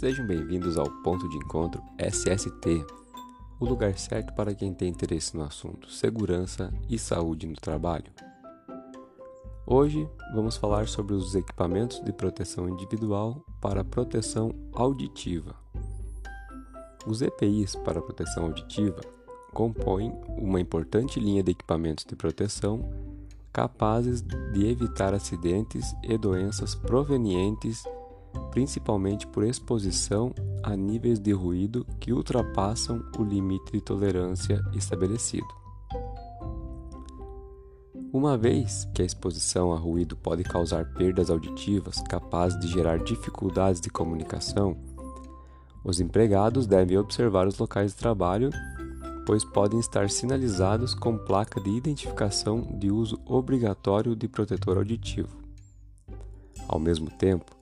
Sejam 0.00 0.26
bem-vindos 0.26 0.78
ao 0.78 0.88
Ponto 1.02 1.28
de 1.28 1.36
Encontro 1.36 1.82
SST, 1.98 2.86
o 3.60 3.66
lugar 3.66 3.98
certo 3.98 4.32
para 4.32 4.54
quem 4.54 4.72
tem 4.72 4.88
interesse 4.88 5.36
no 5.36 5.42
assunto 5.42 5.90
segurança 5.90 6.72
e 6.88 6.98
saúde 6.98 7.46
no 7.46 7.54
trabalho. 7.54 8.10
Hoje 9.66 10.08
vamos 10.34 10.56
falar 10.56 10.88
sobre 10.88 11.12
os 11.12 11.34
equipamentos 11.34 12.02
de 12.02 12.14
proteção 12.14 12.66
individual 12.66 13.44
para 13.60 13.84
proteção 13.84 14.54
auditiva. 14.72 15.54
Os 17.06 17.20
EPIs 17.20 17.76
para 17.76 18.00
proteção 18.00 18.44
auditiva 18.44 19.02
compõem 19.52 20.18
uma 20.28 20.62
importante 20.62 21.20
linha 21.20 21.42
de 21.42 21.50
equipamentos 21.50 22.06
de 22.06 22.16
proteção 22.16 22.90
capazes 23.52 24.22
de 24.22 24.66
evitar 24.66 25.12
acidentes 25.12 25.94
e 26.02 26.16
doenças 26.16 26.74
provenientes 26.74 27.84
principalmente 28.50 29.26
por 29.26 29.44
exposição 29.44 30.32
a 30.62 30.76
níveis 30.76 31.18
de 31.18 31.32
ruído 31.32 31.86
que 31.98 32.12
ultrapassam 32.12 33.02
o 33.18 33.22
limite 33.22 33.72
de 33.72 33.80
tolerância 33.80 34.60
estabelecido. 34.74 35.48
Uma 38.12 38.36
vez 38.36 38.88
que 38.92 39.02
a 39.02 39.04
exposição 39.04 39.72
a 39.72 39.76
ruído 39.76 40.16
pode 40.16 40.42
causar 40.42 40.84
perdas 40.94 41.30
auditivas 41.30 42.00
capazes 42.02 42.58
de 42.58 42.66
gerar 42.66 42.98
dificuldades 42.98 43.80
de 43.80 43.88
comunicação, 43.88 44.76
os 45.84 46.00
empregados 46.00 46.66
devem 46.66 46.98
observar 46.98 47.46
os 47.46 47.58
locais 47.58 47.92
de 47.92 47.98
trabalho, 47.98 48.50
pois 49.24 49.44
podem 49.44 49.78
estar 49.80 50.10
sinalizados 50.10 50.94
com 50.94 51.16
placa 51.16 51.60
de 51.60 51.70
identificação 51.70 52.62
de 52.78 52.90
uso 52.90 53.18
obrigatório 53.24 54.14
de 54.14 54.28
protetor 54.28 54.76
auditivo. 54.76 55.28
Ao 56.68 56.78
mesmo 56.78 57.10
tempo, 57.10 57.59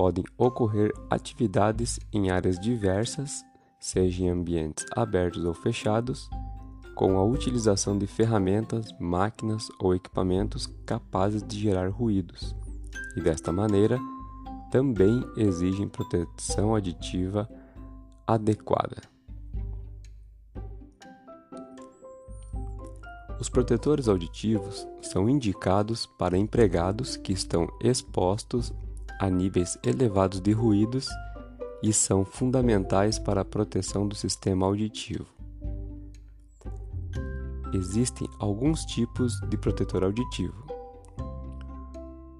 podem 0.00 0.24
ocorrer 0.38 0.94
atividades 1.10 2.00
em 2.10 2.30
áreas 2.30 2.58
diversas, 2.58 3.44
seja 3.78 4.24
em 4.24 4.30
ambientes 4.30 4.86
abertos 4.96 5.44
ou 5.44 5.52
fechados, 5.52 6.30
com 6.94 7.18
a 7.18 7.22
utilização 7.22 7.98
de 7.98 8.06
ferramentas, 8.06 8.86
máquinas 8.98 9.68
ou 9.78 9.94
equipamentos 9.94 10.66
capazes 10.86 11.42
de 11.42 11.58
gerar 11.58 11.90
ruídos, 11.90 12.56
e 13.14 13.20
desta 13.20 13.52
maneira 13.52 13.98
também 14.70 15.22
exigem 15.36 15.86
proteção 15.86 16.74
aditiva 16.74 17.46
adequada. 18.26 19.02
Os 23.38 23.50
protetores 23.50 24.08
auditivos 24.08 24.88
são 25.02 25.28
indicados 25.28 26.06
para 26.06 26.38
empregados 26.38 27.18
que 27.18 27.34
estão 27.34 27.68
expostos 27.82 28.72
a 29.20 29.28
níveis 29.28 29.76
elevados 29.84 30.40
de 30.40 30.50
ruídos 30.50 31.06
e 31.82 31.92
são 31.92 32.24
fundamentais 32.24 33.18
para 33.18 33.42
a 33.42 33.44
proteção 33.44 34.08
do 34.08 34.14
sistema 34.14 34.64
auditivo. 34.64 35.26
Existem 37.74 38.26
alguns 38.38 38.82
tipos 38.86 39.38
de 39.50 39.58
protetor 39.58 40.04
auditivo. 40.04 40.64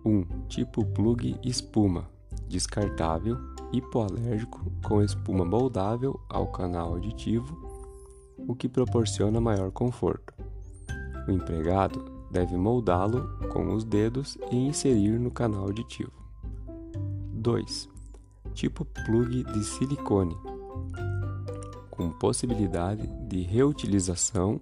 1. 0.06 0.10
Um, 0.10 0.24
tipo 0.48 0.82
plug 0.86 1.38
espuma, 1.44 2.08
descartável, 2.48 3.36
hipoalérgico 3.74 4.64
com 4.82 5.02
espuma 5.02 5.44
moldável 5.44 6.18
ao 6.30 6.50
canal 6.50 6.94
auditivo, 6.94 7.58
o 8.38 8.54
que 8.54 8.70
proporciona 8.70 9.38
maior 9.38 9.70
conforto. 9.70 10.32
O 11.28 11.30
empregado 11.30 12.10
deve 12.30 12.56
moldá-lo 12.56 13.38
com 13.52 13.74
os 13.74 13.84
dedos 13.84 14.38
e 14.50 14.56
inserir 14.56 15.20
no 15.20 15.30
canal 15.30 15.64
auditivo. 15.64 16.19
2. 17.40 17.88
Tipo 18.52 18.84
plug 18.84 19.44
de 19.44 19.64
silicone, 19.64 20.36
com 21.90 22.10
possibilidade 22.10 23.06
de 23.28 23.40
reutilização, 23.40 24.60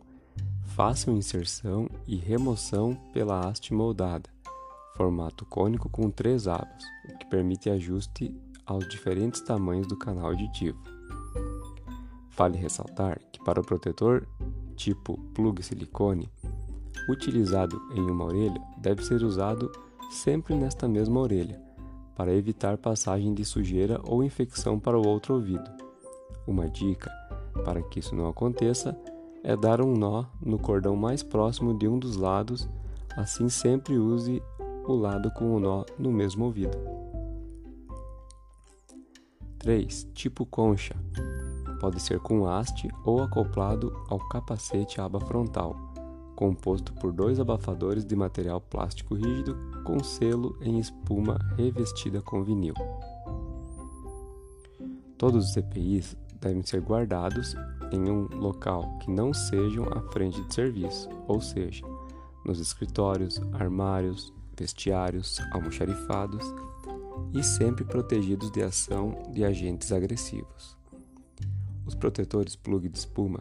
fácil 0.77 1.13
inserção 1.13 1.89
e 2.07 2.15
remoção 2.15 2.95
pela 3.13 3.41
haste 3.41 3.75
moldada, 3.75 4.31
formato 4.97 5.45
cônico 5.45 5.89
com 5.89 6.09
três 6.09 6.47
abas, 6.47 6.85
o 7.13 7.19
que 7.19 7.27
permite 7.27 7.69
ajuste 7.69 8.33
aos 8.65 8.89
diferentes 8.89 9.41
tamanhos 9.41 9.89
do 9.89 9.97
canal 9.97 10.27
auditivo. 10.27 10.79
Vale 12.37 12.57
ressaltar 12.57 13.19
que 13.33 13.43
para 13.43 13.61
o 13.61 13.65
protetor 13.65 14.25
tipo 14.77 15.19
plug 15.35 15.61
silicone, 15.65 16.31
utilizado 17.09 17.81
em 17.93 18.09
uma 18.09 18.25
orelha, 18.25 18.63
deve 18.77 19.05
ser 19.05 19.25
usado 19.25 19.73
sempre 20.11 20.55
nesta 20.55 20.87
mesma 20.87 21.19
orelha, 21.19 21.68
para 22.19 22.35
evitar 22.35 22.77
passagem 22.77 23.33
de 23.33 23.45
sujeira 23.45 24.01
ou 24.03 24.25
infecção 24.25 24.77
para 24.77 24.99
o 24.99 25.07
outro 25.07 25.35
ouvido. 25.35 25.71
Uma 26.49 26.69
dica 26.69 27.09
para 27.65 27.81
que 27.81 28.01
isso 28.01 28.13
não 28.13 28.27
aconteça 28.27 28.99
é 29.45 29.57
dar 29.57 29.81
um 29.81 29.97
nó 29.97 30.25
no 30.45 30.59
cordão 30.59 30.97
mais 30.97 31.23
próximo 31.23 31.79
de 31.79 31.87
um 31.87 31.97
dos 31.97 32.17
lados, 32.17 32.69
assim 33.17 33.49
sempre 33.49 33.97
use 33.97 34.43
o 34.85 34.95
lado 34.95 35.31
com 35.31 35.55
o 35.55 35.61
nó 35.61 35.85
no 35.97 36.11
mesmo 36.11 36.47
ouvido. 36.47 36.77
3. 39.61 40.09
Tipo 40.13 40.45
concha. 40.45 40.97
Pode 41.81 42.01
ser 42.01 42.19
com 42.19 42.49
haste 42.49 42.89
ou 43.05 43.23
acoplado 43.23 43.97
ao 44.09 44.19
capacete 44.29 45.01
aba 45.01 45.21
frontal 45.21 45.88
composto 46.39 46.93
por 46.93 47.13
dois 47.13 47.41
abafadores 47.41 48.05
de 48.05 48.15
material 48.15 48.61
plástico 48.61 49.17
rígido 49.17 49.59
com 49.83 50.05
selo 50.05 50.57
em 50.63 50.79
espuma 50.79 51.37
revestida 51.57 52.23
com 52.23 52.45
vinil. 52.45 52.75
Todos 55.19 55.51
os 55.51 55.57
EPIs 55.57 56.17
devem 56.41 56.63
ser 56.63 56.81
guardados 56.81 57.57
em 57.91 58.09
um 58.09 58.29
local 58.37 59.01
que 59.01 59.11
não 59.11 59.35
sejam 59.35 59.85
à 59.87 60.01
frente 60.13 60.41
de 60.45 60.55
serviço, 60.55 61.09
ou 61.27 61.41
seja, 61.41 61.85
nos 62.45 62.61
escritórios, 62.61 63.41
armários, 63.55 64.33
vestiários, 64.57 65.41
almoxarifados 65.51 66.47
e 67.35 67.43
sempre 67.43 67.85
protegidos 67.85 68.53
de 68.53 68.63
ação 68.63 69.25
de 69.33 69.45
agentes 69.45 69.91
agressivos. 69.91 70.77
Os 71.85 71.97
protetores 71.97 72.55
plug 72.55 72.89
de 72.89 72.97
espuma 72.97 73.41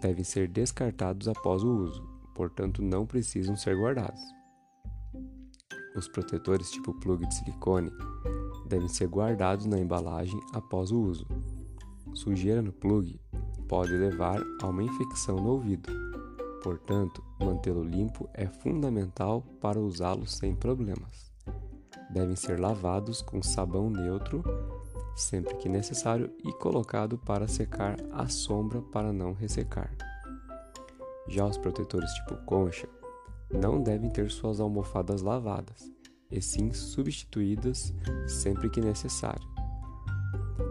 devem 0.00 0.24
ser 0.24 0.48
descartados 0.48 1.28
após 1.28 1.62
o 1.62 1.68
uso, 1.68 2.13
portanto 2.34 2.82
não 2.82 3.06
precisam 3.06 3.56
ser 3.56 3.76
guardados. 3.76 4.22
Os 5.96 6.08
protetores 6.08 6.70
tipo 6.70 6.92
plug 6.94 7.26
de 7.26 7.34
silicone 7.34 7.90
devem 8.66 8.88
ser 8.88 9.06
guardados 9.06 9.64
na 9.66 9.78
embalagem 9.78 10.38
após 10.52 10.90
o 10.90 11.00
uso. 11.00 11.26
Sujeira 12.12 12.60
no 12.60 12.72
plug 12.72 13.20
pode 13.68 13.92
levar 13.92 14.40
a 14.60 14.66
uma 14.66 14.82
infecção 14.82 15.36
no 15.36 15.50
ouvido, 15.50 15.90
portanto, 16.62 17.22
mantê-lo 17.40 17.82
limpo 17.82 18.28
é 18.34 18.46
fundamental 18.46 19.42
para 19.60 19.80
usá-lo 19.80 20.26
sem 20.26 20.54
problemas. 20.54 21.32
Devem 22.10 22.36
ser 22.36 22.60
lavados 22.60 23.22
com 23.22 23.42
sabão 23.42 23.88
neutro 23.88 24.42
sempre 25.14 25.54
que 25.56 25.68
necessário 25.68 26.30
e 26.44 26.52
colocado 26.52 27.16
para 27.18 27.46
secar 27.46 27.96
à 28.12 28.28
sombra 28.28 28.80
para 28.80 29.12
não 29.12 29.32
ressecar. 29.32 29.90
Já 31.28 31.46
os 31.46 31.56
protetores 31.56 32.12
tipo 32.14 32.36
concha 32.44 32.88
não 33.50 33.82
devem 33.82 34.10
ter 34.10 34.30
suas 34.30 34.60
almofadas 34.60 35.22
lavadas, 35.22 35.90
e 36.30 36.40
sim 36.40 36.72
substituídas 36.72 37.94
sempre 38.26 38.68
que 38.68 38.80
necessário. 38.80 39.46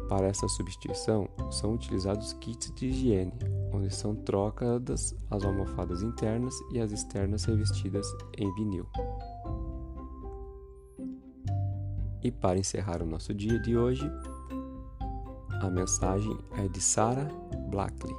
Para 0.09 0.27
essa 0.27 0.47
substituição, 0.47 1.27
são 1.49 1.73
utilizados 1.73 2.33
kits 2.33 2.71
de 2.75 2.87
higiene, 2.87 3.33
onde 3.71 3.93
são 3.93 4.15
trocadas 4.15 5.15
as 5.31 5.43
almofadas 5.43 6.03
internas 6.03 6.53
e 6.71 6.79
as 6.79 6.91
externas 6.91 7.45
revestidas 7.45 8.07
em 8.37 8.53
vinil. 8.53 8.87
E 12.21 12.31
para 12.31 12.59
encerrar 12.59 13.01
o 13.01 13.05
nosso 13.05 13.33
dia 13.33 13.59
de 13.59 13.75
hoje, 13.75 14.09
a 15.61 15.69
mensagem 15.69 16.37
é 16.57 16.67
de 16.67 16.79
Sarah 16.79 17.27
Blackley. 17.69 18.15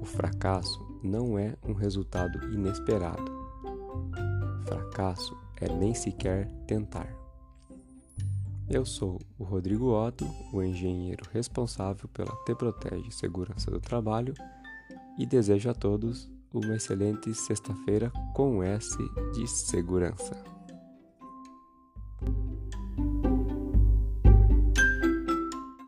O 0.00 0.04
fracasso 0.04 0.91
não 1.02 1.38
é 1.38 1.56
um 1.66 1.72
resultado 1.72 2.38
inesperado. 2.52 3.24
Fracasso 4.64 5.36
é 5.60 5.68
nem 5.68 5.94
sequer 5.94 6.48
tentar. 6.66 7.12
Eu 8.68 8.86
sou 8.86 9.20
o 9.38 9.44
Rodrigo 9.44 9.92
Otto, 9.92 10.26
o 10.52 10.62
engenheiro 10.62 11.28
responsável 11.32 12.08
pela 12.08 12.34
Te 12.44 12.54
Protege 12.54 13.10
Segurança 13.10 13.70
do 13.70 13.80
Trabalho 13.80 14.34
e 15.18 15.26
desejo 15.26 15.68
a 15.68 15.74
todos 15.74 16.30
uma 16.52 16.76
excelente 16.76 17.34
sexta-feira 17.34 18.10
com 18.34 18.62
S 18.62 18.96
de 19.34 19.46
segurança. 19.46 20.32